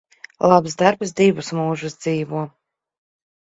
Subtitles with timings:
[0.51, 2.43] Labs darbs divus mūžus dzīvo.